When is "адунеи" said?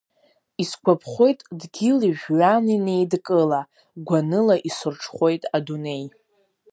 5.57-6.05